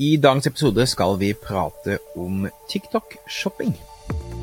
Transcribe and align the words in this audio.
I 0.00 0.14
dagens 0.16 0.46
episode 0.48 0.86
skal 0.88 1.18
vi 1.20 1.34
prate 1.36 1.98
om 2.16 2.46
TikTok-shopping. 2.72 3.74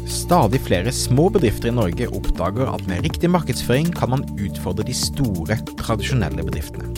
Stadig 0.05 0.59
flere 0.61 0.91
små 0.93 1.31
bedrifter 1.33 1.71
i 1.71 1.73
Norge 1.73 2.05
oppdager 2.13 2.69
at 2.69 2.83
med 2.85 3.01
riktig 3.01 3.31
markedsføring 3.33 3.89
kan 3.97 4.11
man 4.11 4.25
utfordre 4.37 4.85
de 4.85 4.93
store, 4.93 5.57
tradisjonelle 5.79 6.45
bedriftene. 6.45 6.91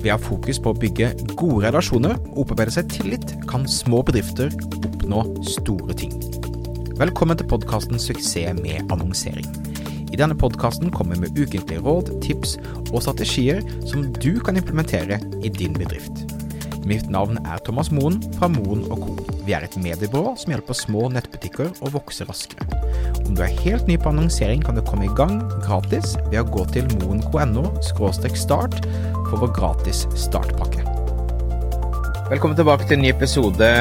Ved 0.00 0.08
å 0.08 0.14
ha 0.14 0.16
fokus 0.16 0.56
på 0.62 0.72
å 0.72 0.78
bygge 0.86 1.10
gode 1.34 1.66
relasjoner 1.66 2.14
og 2.30 2.46
opparbeide 2.46 2.78
seg 2.78 2.88
tillit, 2.94 3.34
kan 3.50 3.68
små 3.68 4.00
bedrifter 4.08 4.56
oppnå 4.78 5.26
store 5.44 5.98
ting. 6.00 6.16
Velkommen 6.96 7.36
til 7.36 7.50
podkasten 7.50 8.00
'Suksess 8.00 8.56
med 8.62 8.88
annonsering'. 8.88 9.52
I 10.08 10.16
denne 10.16 10.38
podkasten 10.38 10.88
kommer 10.88 11.20
vi 11.20 11.28
med 11.28 11.36
ukentlige 11.36 11.84
råd, 11.84 12.22
tips 12.24 12.56
og 12.88 13.02
strategier 13.04 13.60
som 13.84 14.08
du 14.16 14.40
kan 14.40 14.56
implementere 14.56 15.20
i 15.44 15.52
din 15.52 15.76
bedrift. 15.76 16.35
Mitt 16.86 17.08
navn 17.10 17.40
er 17.42 17.58
Thomas 17.66 17.88
Moen 17.90 18.20
fra 18.36 18.46
Moen 18.46 18.84
Co. 18.86 19.16
Vi 19.42 19.54
er 19.56 19.64
et 19.66 19.74
mediebyrå 19.82 20.36
som 20.38 20.52
hjelper 20.52 20.76
små 20.78 21.08
nettbutikker 21.10 21.72
å 21.82 21.90
vokse 21.90 22.22
raskere. 22.28 22.62
Om 23.24 23.32
du 23.34 23.40
er 23.42 23.56
helt 23.64 23.88
ny 23.90 23.96
på 23.98 24.12
annonsering, 24.12 24.62
kan 24.62 24.78
du 24.78 24.84
komme 24.86 25.08
i 25.08 25.14
gang 25.18 25.40
gratis 25.64 26.14
ved 26.28 26.44
å 26.44 26.46
gå 26.46 26.62
til 26.76 26.86
moen.no 27.00 27.64
start 28.38 28.78
for 29.26 29.42
vår 29.42 29.50
gratis 29.56 30.04
startpakke. 30.14 30.84
Velkommen 32.30 32.54
tilbake 32.54 32.86
til 32.86 33.00
en 33.00 33.04
ny 33.08 33.10
episode. 33.10 33.72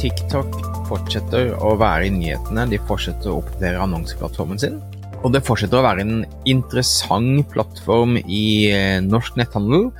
TikTok 0.00 0.56
fortsetter 0.88 1.52
å 1.60 1.74
være 1.76 2.08
i 2.08 2.16
nyhetene. 2.16 2.64
De 2.72 2.80
fortsetter 2.88 3.34
å 3.34 3.42
oppdatere 3.42 3.84
annonseplattformen 3.84 4.64
sin. 4.64 4.80
Og 5.20 5.36
det 5.36 5.44
fortsetter 5.44 5.82
å 5.82 5.84
være 5.90 6.08
en 6.08 6.24
interessant 6.48 7.44
plattform 7.52 8.16
i 8.24 8.72
eh, 8.72 9.04
norsk 9.04 9.36
netthandel, 9.40 9.90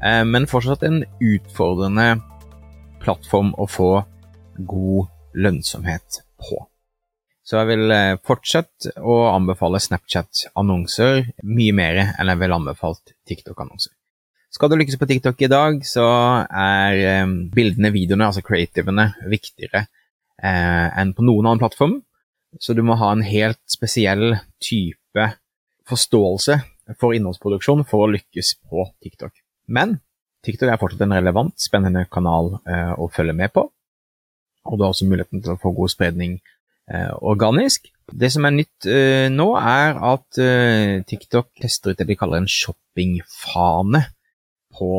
men 0.00 0.48
fortsatt 0.48 0.82
en 0.86 1.02
utfordrende 1.20 2.20
plattform 3.02 3.52
å 3.60 3.66
få 3.68 3.90
god 4.68 5.08
lønnsomhet 5.36 6.22
på. 6.40 6.58
Så 7.44 7.58
jeg 7.58 7.68
vil 7.72 7.92
eh, 7.94 8.18
fortsette 8.26 8.92
å 9.00 9.16
anbefale 9.32 9.80
Snapchat-annonser 9.82 11.24
mye 11.48 11.74
mer 11.74 12.02
enn 12.04 12.30
jeg 12.30 12.40
vil 12.42 12.54
anbefalt 12.54 13.14
TikTok-annonser. 13.28 13.92
Skal 14.50 14.70
du 14.70 14.76
lykkes 14.78 14.98
på 14.98 15.08
TikTok 15.10 15.42
i 15.46 15.50
dag, 15.50 15.80
så 15.86 16.04
er 16.46 17.26
bildene, 17.54 17.92
videoene, 17.94 18.26
altså 18.30 18.42
creativene, 18.42 19.12
viktigere 19.30 19.84
enn 20.42 21.12
på 21.14 21.22
noen 21.22 21.46
annen 21.46 21.62
plattform. 21.62 22.00
Så 22.58 22.74
du 22.74 22.82
må 22.82 22.96
ha 22.98 23.12
en 23.14 23.22
helt 23.22 23.60
spesiell 23.70 24.40
type 24.58 25.28
forståelse 25.90 26.58
for 26.98 27.14
innholdsproduksjon 27.14 27.86
for 27.86 28.08
å 28.08 28.10
lykkes 28.16 28.56
på 28.66 28.88
TikTok. 29.04 29.39
Men 29.70 29.98
TikTok 30.44 30.72
er 30.72 30.80
fortsatt 30.80 31.04
en 31.04 31.16
relevant, 31.18 31.54
spennende 31.60 32.06
kanal 32.12 32.56
eh, 32.64 32.94
å 32.96 33.10
følge 33.12 33.36
med 33.36 33.52
på. 33.54 33.66
Og 34.68 34.76
du 34.76 34.84
har 34.84 34.92
også 34.92 35.08
muligheten 35.08 35.42
til 35.44 35.54
å 35.54 35.60
få 35.60 35.72
god 35.76 35.92
spredning 35.92 36.38
eh, 36.90 37.10
organisk. 37.20 37.90
Det 38.10 38.30
som 38.32 38.48
er 38.48 38.56
nytt 38.56 38.88
eh, 38.90 39.28
nå, 39.32 39.48
er 39.60 40.00
at 40.12 40.40
eh, 40.42 41.00
TikTok 41.08 41.52
tester 41.62 41.92
ut 41.92 42.00
det 42.00 42.08
de 42.08 42.18
kaller 42.18 42.42
en 42.42 42.50
shoppingfane 42.50 44.04
på 44.76 44.92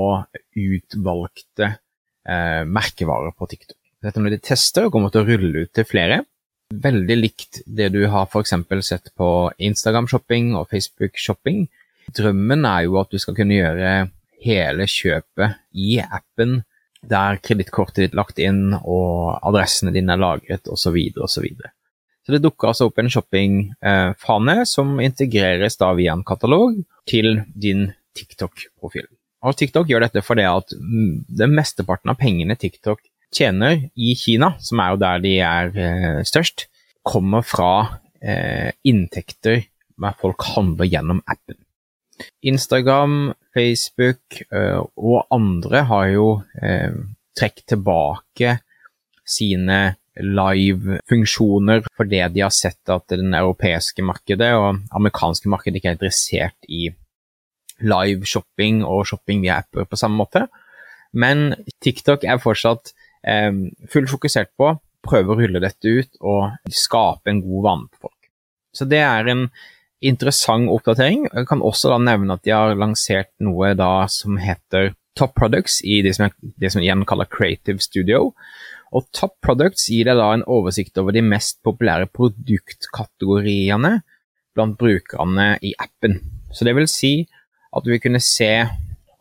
utvalgte 0.62 1.70
eh, 1.72 2.64
merkevarer 2.68 3.36
på 3.36 3.50
TikTok. 3.52 3.80
Dette 4.02 4.18
er 4.18 4.26
noe 4.26 4.34
de 4.34 4.42
tester 4.42 4.88
og 4.88 4.96
kommer 4.96 5.14
til 5.14 5.24
å 5.24 5.30
rulle 5.30 5.66
ut 5.66 5.74
til 5.78 5.86
flere 5.88 6.24
veldig 6.72 7.18
likt 7.18 7.62
det 7.66 7.92
du 7.94 8.06
har 8.12 8.28
f.eks. 8.28 8.54
sett 8.86 9.12
på 9.18 9.52
Instagram-shopping 9.58 10.56
og 10.56 10.70
Facebook-shopping. 10.72 11.66
Drømmen 12.16 12.66
er 12.66 12.88
jo 12.88 12.98
at 13.02 13.12
du 13.12 13.20
skal 13.22 13.36
kunne 13.38 13.58
gjøre 13.58 13.92
hele 14.42 14.88
kjøpet 14.90 15.62
i 15.78 16.00
appen 16.02 16.62
der 17.02 17.40
kredittkortet 17.42 18.04
ditt 18.04 18.14
er 18.14 18.20
lagt 18.20 18.42
inn 18.42 18.76
og 18.78 19.40
adressene 19.42 19.94
dine 19.94 20.14
er 20.14 20.22
lagret 20.22 20.70
osv. 20.70 20.98
osv. 21.18 21.48
Så, 22.22 22.34
det 22.36 22.44
dukker 22.44 22.70
altså 22.70 22.90
opp 22.90 23.02
en 23.02 23.10
shoppingfane 23.10 24.58
som 24.70 25.00
integreres 25.02 25.80
da 25.82 25.90
via 25.98 26.14
en 26.14 26.26
katalog 26.28 26.78
til 27.10 27.42
din 27.58 27.90
TikTok-profil. 28.18 29.08
Og 29.42 29.58
TikTok 29.58 29.90
gjør 29.90 30.06
dette 30.06 30.22
fordi 30.22 30.46
at 30.46 30.76
den 30.78 31.56
mesteparten 31.58 32.14
av 32.14 32.20
pengene 32.22 32.58
TikTok 32.60 33.02
tjener 33.34 33.88
i 33.96 34.14
Kina, 34.20 34.54
som 34.62 34.82
er 34.84 34.94
jo 34.94 35.02
der 35.02 35.24
de 35.24 35.34
er 35.42 35.74
eh, 35.74 36.22
størst, 36.28 36.68
kommer 37.08 37.42
fra 37.42 37.72
eh, 38.22 38.70
inntekter 38.86 39.64
der 40.02 40.18
folk 40.22 40.46
handler 40.54 40.90
gjennom 40.90 41.22
appen. 41.30 41.58
Instagram, 42.42 43.34
Facebook 43.56 44.42
eh, 44.52 44.80
og 44.98 45.26
andre 45.34 45.84
har 45.90 46.12
jo 46.12 46.28
eh, 46.62 46.94
trukket 47.38 47.68
tilbake 47.74 48.58
sine 49.28 49.82
live-funksjoner 50.22 51.86
fordi 51.96 52.20
de 52.34 52.44
har 52.44 52.54
sett 52.54 52.92
at 52.92 53.14
den 53.14 53.34
europeiske 53.38 54.04
markedet 54.04 54.52
og 54.58 54.82
amerikanske 54.92 55.50
markedet 55.52 55.80
ikke 55.80 55.94
er 55.94 55.98
interessert 55.98 56.68
i 56.68 56.90
live 57.82 58.28
shopping 58.28 58.84
og 58.86 59.06
shopping 59.10 59.42
via 59.46 59.62
apper 59.62 59.88
på 59.88 59.98
samme 59.98 60.20
måte. 60.20 60.46
Men 61.14 61.54
TikTok 61.84 62.28
er 62.28 62.42
fortsatt 62.44 62.94
fullt 63.92 64.10
fokusert 64.10 64.52
på, 64.58 64.72
prøve 65.06 65.34
å 65.34 65.38
rulle 65.40 65.62
dette 65.64 65.90
ut 65.90 66.20
og 66.22 66.74
skape 66.74 67.32
en 67.32 67.42
god 67.46 67.66
vane 67.66 67.90
på 67.90 68.08
folk. 68.08 68.30
Så 68.76 68.88
det 68.90 69.02
er 69.04 69.30
en 69.32 69.48
interessant 70.02 70.72
oppdatering. 70.74 71.28
Jeg 71.30 71.48
kan 71.50 71.64
også 71.66 71.98
nevne 72.02 72.38
at 72.38 72.44
de 72.46 72.54
har 72.56 72.76
lansert 72.78 73.32
noe 73.44 73.74
som 74.10 74.40
heter 74.42 74.94
Top 75.18 75.36
Products 75.36 75.82
i 75.84 76.02
det 76.06 76.16
som, 76.18 76.32
det 76.42 76.72
som 76.74 76.82
igjen 76.82 77.06
kaller 77.06 77.30
Creative 77.30 77.80
Studio. 77.84 78.32
Og 78.92 79.08
Top 79.16 79.38
Products 79.44 79.90
gir 79.92 80.10
deg 80.10 80.20
da 80.20 80.32
en 80.36 80.48
oversikt 80.48 80.98
over 81.00 81.16
de 81.16 81.24
mest 81.24 81.62
populære 81.64 82.10
produktkategoriene 82.12 84.00
blant 84.56 84.78
brukerne 84.80 85.56
i 85.64 85.74
appen. 85.80 86.20
Så 86.52 86.68
det 86.68 86.76
vil 86.76 86.90
si 86.92 87.14
at 87.72 87.86
du 87.86 87.94
vil 87.94 88.04
kunne 88.04 88.20
se 88.24 88.52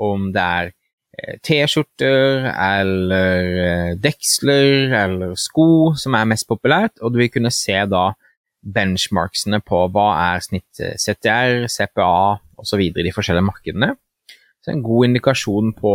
om 0.00 0.30
det 0.34 0.42
er 0.42 0.72
Eh, 1.20 1.36
T-skjorter 1.42 2.46
eller 2.54 3.48
eh, 3.64 3.92
deksler 3.98 4.92
eller 4.94 5.34
sko 5.38 5.92
som 5.98 6.14
er 6.16 6.28
mest 6.30 6.46
populært, 6.48 7.00
og 7.00 7.12
du 7.12 7.20
vil 7.20 7.32
kunne 7.32 7.52
se 7.54 7.76
da 7.90 8.10
benchmarksene 8.60 9.60
på 9.64 9.84
hva 9.94 10.08
er 10.34 10.44
snitt 10.44 10.82
eh, 10.82 10.96
CTR, 11.00 11.66
CPA 11.72 12.40
osv. 12.60 12.82
i 12.82 13.06
de 13.06 13.14
forskjellige 13.14 13.46
markedene. 13.46 13.94
Så 14.60 14.74
en 14.74 14.84
god 14.84 15.08
indikasjon 15.08 15.72
på 15.78 15.94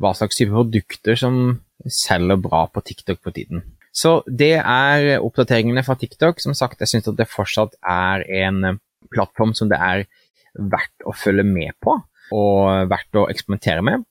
hva 0.00 0.14
slags 0.16 0.38
type 0.38 0.54
produkter 0.54 1.18
som 1.18 1.60
selger 1.84 2.40
bra 2.40 2.64
på 2.72 2.82
TikTok 2.84 3.20
på 3.24 3.32
tiden. 3.36 3.64
Så 3.92 4.20
det 4.26 4.56
er 4.60 5.18
oppdateringene 5.18 5.82
fra 5.84 5.96
TikTok. 5.98 6.40
Som 6.40 6.54
sagt, 6.56 6.80
jeg 6.80 6.92
syns 6.92 7.10
det 7.16 7.28
fortsatt 7.28 7.76
er 7.82 8.24
en 8.44 8.78
plattform 9.10 9.52
som 9.56 9.68
det 9.70 9.80
er 9.80 10.06
verdt 10.54 11.06
å 11.06 11.14
følge 11.14 11.44
med 11.46 11.74
på, 11.82 11.96
og 12.34 12.90
verdt 12.90 13.18
å 13.18 13.26
eksperimentere 13.30 13.84
med. 13.86 14.06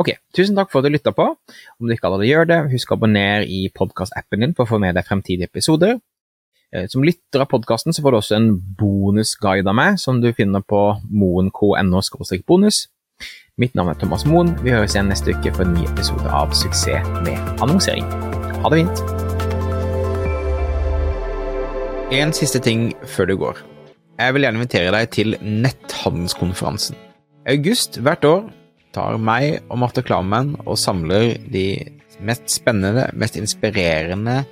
Ok, 0.00 0.14
tusen 0.36 0.56
takk 0.56 0.70
for 0.72 0.80
at 0.80 0.88
du 0.88 0.94
lytta 0.94 1.12
på. 1.16 1.26
Om 1.80 1.88
du 1.88 1.94
ikke 1.94 2.08
allerede 2.08 2.30
gjør 2.30 2.48
det, 2.48 2.60
husk 2.72 2.92
å 2.92 2.98
abonnere 2.98 3.46
i 3.48 3.66
podkastappen 3.74 4.44
din 4.44 4.54
for 4.56 4.64
å 4.64 4.74
få 4.74 4.80
med 4.82 4.96
deg 4.96 5.08
fremtidige 5.08 5.50
episoder. 5.50 5.98
Eh, 6.72 6.86
som 6.88 7.04
lytter 7.04 7.42
av 7.44 7.50
podkasten 7.52 7.92
får 7.92 8.14
du 8.14 8.16
også 8.16 8.36
en 8.38 8.52
bonusguide 8.80 9.68
av 9.68 9.76
meg, 9.76 9.98
som 10.00 10.22
du 10.22 10.30
finner 10.32 10.64
på 10.64 10.80
moen.no 11.12 12.00
bonus. 12.48 12.86
Mitt 13.60 13.74
navn 13.76 13.90
er 13.92 13.98
Thomas 14.00 14.24
Moen. 14.24 14.54
Vi 14.64 14.72
høres 14.72 14.94
igjen 14.96 15.10
neste 15.12 15.34
uke 15.36 15.52
for 15.52 15.66
en 15.66 15.74
ny 15.76 15.84
episode 15.84 16.24
av 16.32 16.54
Suksess 16.56 17.04
med 17.26 17.36
annonsering. 17.60 18.08
Ha 18.64 18.72
det 18.72 18.80
fint! 18.80 19.04
En 22.12 22.32
siste 22.36 22.60
ting 22.64 22.94
før 23.04 23.28
du 23.28 23.36
går. 23.40 23.60
Jeg 24.20 24.32
vil 24.32 24.46
gjerne 24.46 24.60
invitere 24.60 24.94
deg 24.96 25.12
til 25.12 25.36
netthandelskonferansen. 25.44 26.96
I 27.44 27.58
August 27.58 28.00
hvert 28.00 28.24
år 28.24 28.48
tar 28.96 29.20
meg 29.20 29.60
og 29.68 29.80
Marte 29.84 30.04
Klammen 30.04 30.54
og 30.64 30.80
samler 30.80 31.34
de 31.52 31.66
mest 32.24 32.48
spennende, 32.52 33.10
mest 33.12 33.36
inspirerende 33.36 34.42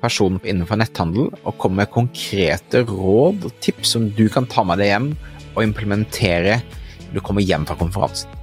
personene 0.00 0.42
innenfor 0.48 0.80
netthandel, 0.80 1.30
og 1.44 1.56
komme 1.60 1.82
med 1.82 1.92
konkrete 1.94 2.84
råd 2.88 3.46
og 3.48 3.56
tips 3.64 3.96
som 3.96 4.10
du 4.16 4.26
kan 4.32 4.48
ta 4.50 4.64
med 4.66 4.80
deg 4.80 4.92
hjem 4.92 5.08
og 5.54 5.64
implementere 5.64 6.60
når 7.06 7.18
du 7.18 7.24
kommer 7.26 7.44
hjem 7.44 7.66
fra 7.68 7.78
konferansen. 7.80 8.36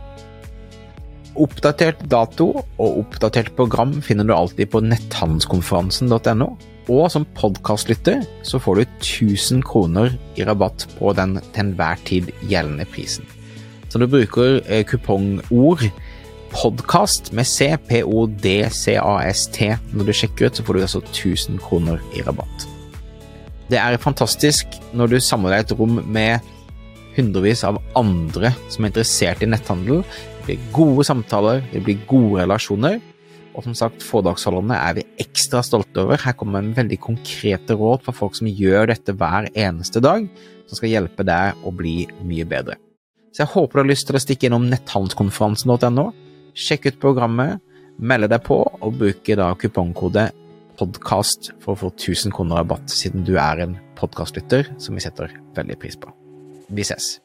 Oppdatert 1.38 2.00
dato 2.10 2.50
og 2.58 3.02
oppdatert 3.04 3.52
program 3.58 4.00
finner 4.02 4.26
du 4.26 4.34
alltid 4.34 4.72
på 4.74 4.82
netthandelskonferansen.no. 4.86 6.50
Og 6.88 7.10
som 7.12 7.28
podkastlytter 7.38 8.24
så 8.48 8.60
får 8.64 8.80
du 8.80 8.84
1000 8.86 9.62
kroner 9.68 10.16
i 10.40 10.46
rabatt 10.48 10.88
på 10.98 11.12
den 11.18 11.36
til 11.52 11.66
enhver 11.66 12.00
tid 12.08 12.32
gjeldende 12.48 12.88
prisen. 12.90 13.28
Så 13.92 14.00
du 14.00 14.08
bruker 14.10 14.62
eh, 14.66 14.86
kupongord 14.88 15.84
podkast 16.52 17.32
med 17.36 17.48
C, 17.48 17.70
P-O-D-C-A-S-T 17.90 19.68
når 19.94 20.08
du 20.08 20.14
sjekker 20.16 20.48
ut, 20.48 20.58
så 20.58 20.66
får 20.66 20.78
du 20.78 20.84
altså 20.86 21.02
1000 21.04 21.60
kroner 21.64 22.02
i 22.16 22.24
rabatt. 22.26 22.68
Det 23.68 23.80
er 23.82 24.00
fantastisk 24.00 24.80
når 24.96 25.12
du 25.12 25.18
samler 25.24 25.58
deg 25.58 25.66
et 25.66 25.76
rom 25.80 26.00
med 26.06 26.54
hundrevis 27.18 27.66
av 27.68 27.82
andre 27.98 28.54
som 28.72 28.86
er 28.86 28.92
interessert 28.94 29.44
i 29.44 29.50
netthandel. 29.50 30.04
Det 30.40 30.46
blir 30.48 30.72
gode 30.76 31.06
samtaler, 31.08 31.64
det 31.74 31.84
blir 31.84 32.00
gode 32.08 32.46
relasjoner, 32.46 33.02
Og 33.58 33.66
som 33.66 33.74
sagt, 33.74 34.04
foredragsholderne 34.06 34.76
er 34.78 35.00
vi 35.00 35.04
ekstra 35.24 35.64
stolte 35.66 36.04
over. 36.04 36.20
Her 36.22 36.36
kommer 36.38 36.62
en 36.62 36.76
veldig 36.78 37.00
konkrete 37.02 37.74
råd 37.74 38.04
for 38.06 38.14
folk 38.14 38.38
som 38.38 38.50
gjør 38.50 38.92
dette 38.92 39.16
hver 39.18 39.50
eneste 39.58 40.02
dag, 40.04 40.28
som 40.70 40.78
skal 40.78 40.92
hjelpe 40.92 41.26
deg 41.26 41.66
å 41.66 41.74
bli 41.74 42.04
mye 42.22 42.46
bedre. 42.46 42.78
Så 43.34 43.42
jeg 43.44 43.54
håper 43.56 43.80
du 43.80 43.82
har 43.82 43.90
lyst 43.90 44.08
til 44.10 44.20
å 44.20 44.22
stikke 44.22 44.50
innom 44.50 44.70
netthandelskonferansen.no, 44.70 46.06
sjekke 46.58 46.94
ut 46.94 47.00
programmet, 47.02 47.62
melde 47.98 48.30
deg 48.32 48.44
på 48.46 48.60
og 48.66 48.98
bruke 48.98 49.38
da 49.38 49.52
kupongkode 49.58 50.28
podkast 50.78 51.52
for 51.64 51.74
å 51.74 51.82
få 51.86 51.94
1000 51.96 52.34
kroner 52.36 52.62
rabatt, 52.62 52.90
siden 52.94 53.26
du 53.26 53.36
er 53.42 53.64
en 53.66 53.78
podkastlytter 53.98 54.74
som 54.82 54.98
vi 54.98 55.06
setter 55.06 55.34
veldig 55.58 55.80
pris 55.82 55.98
på. 55.98 56.14
Vi 56.70 56.86
ses! 56.86 57.18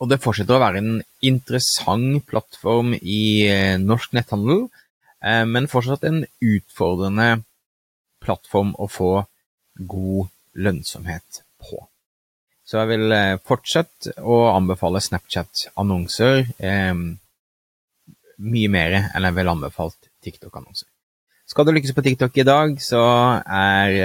Og 0.00 0.08
det 0.08 0.20
fortsetter 0.22 0.56
å 0.56 0.62
være 0.62 0.80
en 0.80 0.92
interessant 1.28 2.24
plattform 2.28 2.94
i 2.96 3.44
eh, 3.50 3.76
norsk 3.80 4.14
netthandel, 4.16 4.64
eh, 5.20 5.44
men 5.44 5.68
fortsatt 5.68 6.06
en 6.08 6.22
utfordrende 6.24 7.42
plattform 8.24 8.72
å 8.80 8.88
få 8.88 9.12
god 9.90 10.30
lønnsomhet 10.56 11.42
på. 11.60 11.82
Så 12.64 12.80
jeg 12.80 12.92
vil 12.94 13.16
eh, 13.16 13.36
fortsette 13.44 14.16
å 14.24 14.42
anbefale 14.54 15.04
Snapchat-annonser 15.04 16.46
mye 18.40 18.72
mer 18.72 18.94
enn 19.02 19.26
jeg 19.26 19.36
ville 19.36 19.52
anbefalt 19.52 20.08
TikTok-annonser. 20.24 20.88
Skal 21.44 21.66
du 21.66 21.74
lykkes 21.74 21.92
på 21.92 22.04
TikTok 22.06 22.38
i 22.40 22.46
dag, 22.46 22.76
så 22.80 23.02
er 23.44 23.98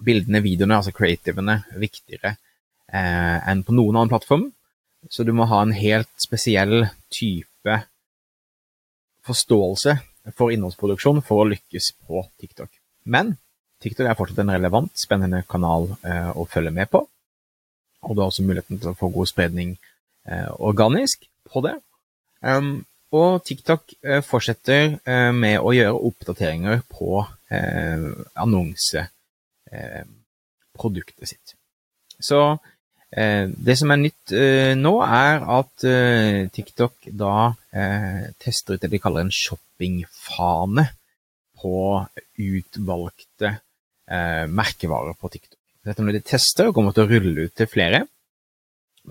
bildene, 0.00 0.40
videoene, 0.40 0.78
altså 0.78 0.94
creativene, 0.96 1.58
viktigere 1.76 2.32
eh, 2.32 2.49
enn 2.90 3.62
på 3.66 3.76
noen 3.76 3.96
annen 3.96 4.10
plattform. 4.10 4.48
Så 5.08 5.24
du 5.24 5.32
må 5.32 5.46
ha 5.48 5.62
en 5.64 5.72
helt 5.72 6.10
spesiell 6.20 6.90
type 7.12 7.78
forståelse 9.26 9.96
for 10.36 10.52
innholdsproduksjon 10.52 11.22
for 11.24 11.36
å 11.42 11.48
lykkes 11.48 11.92
på 12.04 12.24
TikTok. 12.40 12.68
Men 13.08 13.36
TikTok 13.80 14.06
er 14.10 14.18
fortsatt 14.18 14.40
en 14.42 14.52
relevant, 14.52 14.92
spennende 14.98 15.42
kanal 15.48 15.88
eh, 16.04 16.30
å 16.36 16.44
følge 16.50 16.72
med 16.76 16.90
på. 16.92 17.00
Og 18.04 18.14
du 18.14 18.20
har 18.20 18.28
også 18.28 18.44
muligheten 18.44 18.78
til 18.80 18.88
å 18.92 18.98
få 18.98 19.06
god 19.12 19.28
spredning 19.30 19.70
eh, 20.28 20.50
organisk 20.60 21.18
på 21.50 21.58
det. 21.64 21.76
Um, 22.44 22.84
og 23.16 23.30
TikTok 23.44 23.82
eh, 24.04 24.22
fortsetter 24.24 24.82
eh, 25.00 25.32
med 25.36 25.60
å 25.60 25.72
gjøre 25.76 26.02
oppdateringer 26.10 26.80
på 26.92 27.26
eh, 27.52 28.00
annonseproduktet 28.44 31.28
sitt. 31.32 31.46
Så 32.20 32.38
Eh, 32.50 32.56
det 33.10 33.74
som 33.74 33.90
er 33.90 33.98
nytt 33.98 34.32
eh, 34.38 34.72
nå, 34.78 34.92
er 35.02 35.42
at 35.58 35.84
eh, 35.88 36.44
TikTok 36.54 37.08
da 37.10 37.50
tester 38.38 38.76
ut 38.76 38.84
det 38.84 38.90
de 38.92 39.00
kaller 39.02 39.26
en 39.26 39.34
shoppingfane 39.34 40.84
på 41.60 41.80
utvalgte 42.38 43.56
merkevarer 44.50 45.14
på 45.18 45.28
TikTok. 45.30 45.60
Dette 45.86 46.04
blir 46.04 46.16
de 46.18 46.24
tester 46.26 46.68
og 46.68 46.76
kommer 46.76 46.94
til 46.94 47.06
å 47.06 47.10
rulle 47.10 47.46
ut 47.48 47.54
til 47.56 47.68
flere. 47.70 48.02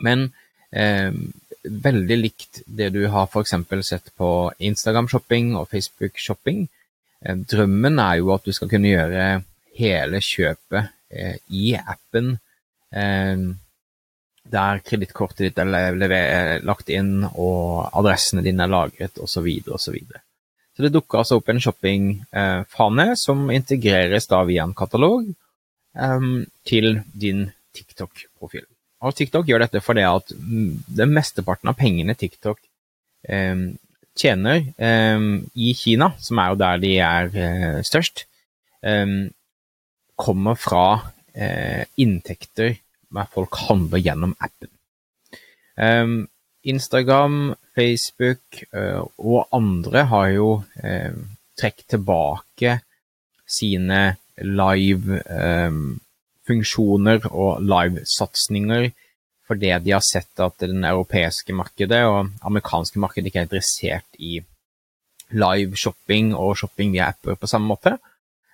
Men 0.05 0.27
eh, 0.71 1.13
veldig 1.63 2.17
likt 2.19 2.61
det 2.65 2.91
du 2.95 3.01
har 3.11 3.29
f.eks. 3.29 3.55
sett 3.87 4.11
på 4.17 4.51
Instagram-shopping 4.69 5.55
og 5.59 5.69
Facebook-shopping. 5.71 6.67
Eh, 7.25 7.39
drømmen 7.53 7.99
er 8.03 8.19
jo 8.21 8.33
at 8.35 8.45
du 8.45 8.53
skal 8.55 8.71
kunne 8.71 8.91
gjøre 8.91 9.29
hele 9.79 10.21
kjøpet 10.23 10.93
eh, 11.09 11.39
i 11.49 11.73
appen 11.79 12.37
der 14.49 14.81
kredittkortet 14.85 15.49
ditt 15.49 15.59
er 15.61 16.63
lagt 16.65 16.89
inn, 16.93 17.21
og 17.29 17.89
adressene 17.97 18.43
dine 18.45 18.65
er 18.65 18.71
lagret, 18.71 19.19
osv. 19.21 19.47
osv. 19.69 19.99
Så, 19.99 20.21
så 20.75 20.85
det 20.85 20.93
dukker 20.95 21.21
altså 21.21 21.39
opp 21.39 21.51
en 21.51 21.61
shoppingfane 21.61 23.07
som 23.19 23.49
integreres 23.53 24.29
da 24.31 24.41
via 24.47 24.65
en 24.65 24.75
katalog 24.77 25.27
um, 25.93 26.33
til 26.67 27.01
din 27.13 27.47
TikTok-profil. 27.77 28.65
Og 29.05 29.15
TikTok 29.15 29.47
gjør 29.47 29.63
dette 29.63 29.83
fordi 29.83 30.03
at 30.03 30.33
den 30.33 31.13
mesteparten 31.15 31.71
av 31.71 31.77
pengene 31.79 32.17
TikTok 32.19 32.59
tjener 34.19 34.57
i 34.59 35.69
Kina, 35.75 36.09
som 36.19 36.39
er 36.41 36.51
jo 36.51 36.57
der 36.59 36.81
de 36.83 36.91
er 37.03 37.29
størst, 37.87 38.25
kommer 40.19 40.59
fra 40.59 40.83
uh, 40.99 41.83
inntekter 41.99 42.75
med 43.11 43.21
at 43.25 43.33
folk 43.33 43.55
handler 43.67 43.99
gjennom 44.03 44.35
appen. 44.39 44.69
Um, 45.79 46.27
Instagram, 46.63 47.55
Facebook 47.75 48.63
uh, 48.75 49.03
og 49.17 49.47
andre 49.55 50.03
har 50.11 50.27
jo 50.35 50.63
uh, 50.83 51.13
trukket 51.59 51.87
tilbake 51.95 52.79
sine 53.49 54.15
live-funksjoner 54.39 57.19
um, 57.25 57.31
og 57.31 57.61
live-satsinger 57.63 58.91
fordi 59.49 59.69
de 59.81 59.91
har 59.95 60.03
sett 60.05 60.39
at 60.45 60.61
den 60.61 60.85
europeiske 60.85 61.53
markedet 61.57 62.03
og 62.05 62.29
amerikanske 62.45 63.01
markedet 63.01 63.27
ikke 63.31 63.39
er 63.41 63.47
interessert 63.47 64.05
i 64.21 64.37
live 65.33 65.77
shopping 65.77 66.33
og 66.37 66.57
shopping 66.57 66.93
via 66.93 67.09
apper 67.09 67.37
på 67.37 67.49
samme 67.49 67.69
måte. 67.71 67.95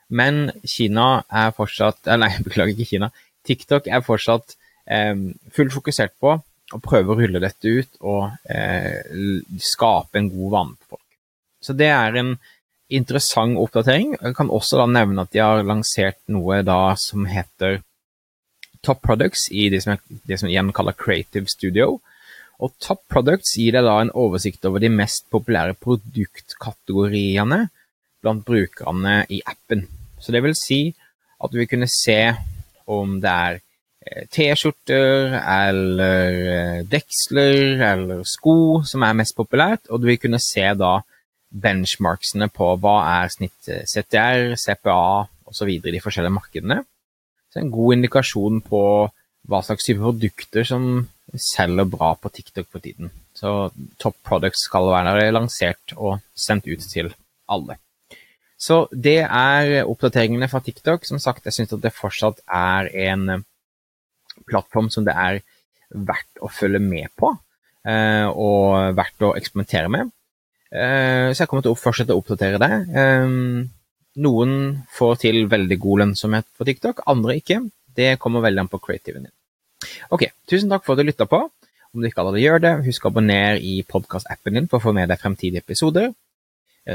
Men 0.09 0.51
Kina 0.63 1.23
er 1.27 1.53
fortsatt 1.55 2.11
Nei, 2.21 2.31
beklager 2.45 2.75
ikke 2.75 2.91
Kina. 2.95 3.11
TikTok 3.45 3.87
er 3.87 4.03
fortsatt 4.05 4.55
eh, 4.89 5.15
fullt 5.55 5.75
fokusert 5.75 6.15
på 6.21 6.35
å 6.73 6.81
prøve 6.81 7.13
å 7.13 7.19
rulle 7.19 7.41
dette 7.43 7.69
ut 7.69 7.99
og 8.01 8.49
eh, 8.49 9.41
skape 9.61 10.19
en 10.19 10.31
god 10.33 10.53
vane 10.55 10.77
på 10.79 10.95
folk. 10.95 11.03
Så 11.61 11.75
det 11.77 11.91
er 11.93 12.17
en 12.21 12.35
interessant 12.93 13.57
oppdatering. 13.57 14.15
Jeg 14.19 14.35
kan 14.37 14.51
også 14.53 14.79
da 14.81 14.87
nevne 14.89 15.25
at 15.25 15.33
de 15.33 15.41
har 15.41 15.65
lansert 15.65 16.19
noe 16.31 16.61
da 16.65 16.95
som 16.99 17.25
heter 17.29 17.81
Top 18.85 19.01
Products 19.01 19.47
i 19.49 19.69
det 19.73 19.81
som, 19.81 19.95
jeg, 19.95 20.19
det 20.29 20.37
som 20.41 20.49
igjen 20.49 20.73
kaller 20.75 20.97
Creative 20.97 21.49
Studio. 21.49 21.99
Og 22.61 22.75
Top 22.81 23.01
Products 23.11 23.55
gir 23.57 23.75
deg 23.75 23.87
da 23.87 23.97
en 24.01 24.13
oversikt 24.13 24.65
over 24.69 24.83
de 24.83 24.91
mest 24.93 25.25
populære 25.33 25.75
produktkategoriene 25.81 27.65
blant 28.23 28.45
brukerne 28.45 29.23
i 29.33 29.41
appen. 29.45 29.85
Så 30.21 30.33
det 30.33 30.43
vil 30.45 30.55
si 30.57 30.79
at 31.41 31.51
du 31.51 31.59
vil 31.59 31.69
kunne 31.69 31.89
se 31.91 32.19
om 32.91 33.17
det 33.23 33.31
er 33.31 33.59
eh, 34.05 34.25
T-skjorter 34.31 35.35
eller 35.39 36.39
eh, 36.53 36.79
deksler 36.89 37.83
eller 37.91 38.23
sko 38.27 38.83
som 38.87 39.05
er 39.05 39.17
mest 39.17 39.35
populært, 39.37 39.89
og 39.89 40.01
du 40.01 40.09
vil 40.11 40.21
kunne 40.21 40.41
se 40.43 40.65
da 40.77 40.97
benchmarksene 41.55 42.49
på 42.51 42.71
hva 42.81 42.95
er 43.21 43.33
snitt 43.33 43.71
eh, 43.71 43.85
CTR, 43.87 44.55
CPA 44.59 45.25
osv. 45.49 45.71
i 45.71 45.93
de 45.95 46.03
forskjellige 46.03 46.35
markedene. 46.35 46.81
Så 47.51 47.61
en 47.61 47.71
god 47.71 47.97
indikasjon 47.97 48.61
på 48.65 48.81
hva 49.45 49.61
slags 49.63 49.85
type 49.87 50.01
produkter 50.01 50.65
som 50.67 51.05
selger 51.39 51.87
bra 51.89 52.13
på 52.19 52.31
TikTok 52.33 52.67
for 52.71 52.83
tiden. 52.83 53.11
Så 53.35 53.69
Top 54.01 54.17
Products 54.25 54.65
skal 54.67 54.89
være 54.91 55.31
lansert 55.33 55.95
og 55.95 56.19
sendt 56.35 56.67
ut 56.67 56.83
til 56.91 57.11
alle. 57.51 57.77
Så 58.55 58.85
det 58.91 59.19
er 59.25 59.83
oppdateringene 59.83 60.47
fra 60.51 60.61
TikTok. 60.63 61.05
Som 61.07 61.19
sagt, 61.19 61.45
jeg 61.45 61.55
syns 61.55 61.75
det 61.81 61.93
fortsatt 61.95 62.41
er 62.47 62.89
en 63.09 63.43
plattform 64.49 64.89
som 64.93 65.05
det 65.07 65.15
er 65.15 65.41
verdt 65.89 66.43
å 66.43 66.49
følge 66.51 66.81
med 66.81 67.11
på, 67.19 67.31
eh, 67.87 68.27
og 68.27 68.95
verdt 68.97 69.25
å 69.27 69.35
eksperimentere 69.37 69.91
med. 69.91 70.11
Eh, 70.71 71.31
så 71.31 71.43
jeg 71.43 71.49
kommer 71.49 71.63
til 71.63 71.75
å 71.75 71.79
fortsette 71.79 72.15
å 72.15 72.19
oppdatere 72.19 72.59
det. 72.59 72.71
Eh, 72.99 73.35
noen 74.25 74.53
får 74.95 75.21
til 75.25 75.45
veldig 75.51 75.77
god 75.79 76.03
lønnsomhet 76.03 76.47
på 76.57 76.67
TikTok, 76.67 77.03
andre 77.07 77.37
ikke. 77.39 77.61
Det 77.95 78.17
kommer 78.19 78.43
veldig 78.43 78.65
an 78.65 78.71
på 78.71 78.81
creativen 78.83 79.27
din. 79.27 79.35
Ok, 80.11 80.27
tusen 80.49 80.71
takk 80.71 80.83
for 80.85 80.95
at 80.95 81.03
du 81.03 81.07
lytta 81.07 81.27
på. 81.29 81.45
Om 81.95 82.03
du 82.03 82.09
ikke 82.09 82.23
allerede 82.23 82.43
gjør 82.43 82.61
det, 82.63 82.73
husk 82.89 83.05
å 83.05 83.11
abonnere 83.13 83.59
i 83.63 83.77
podkastappen 83.87 84.57
din 84.57 84.67
for 84.67 84.81
å 84.81 84.83
få 84.83 84.91
med 84.95 85.07
deg 85.11 85.21
fremtidige 85.21 85.63
episoder. 85.63 86.11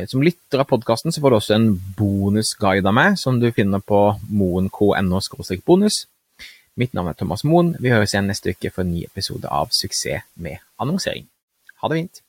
Som 0.06 0.22
lytter 0.22 0.62
av 0.62 0.68
podkasten 0.70 1.10
får 1.10 1.32
du 1.32 1.36
også 1.40 1.54
en 1.56 1.72
bonusguide 1.98 2.86
av 2.86 2.94
meg, 2.94 3.16
som 3.18 3.40
du 3.42 3.48
finner 3.50 3.82
på 3.82 4.04
moen.no 4.30 5.20
bonus. 5.66 6.04
Mitt 6.78 6.94
navn 6.94 7.10
er 7.10 7.18
Thomas 7.18 7.42
Moen. 7.44 7.74
Vi 7.82 7.90
høres 7.90 8.14
igjen 8.14 8.30
neste 8.30 8.54
uke 8.54 8.70
for 8.70 8.84
en 8.84 8.94
ny 8.94 9.02
episode 9.08 9.50
av 9.50 9.74
Suksess 9.74 10.22
med 10.38 10.62
annonsering. 10.78 11.26
Ha 11.82 11.90
det 11.90 11.98
fint! 11.98 12.22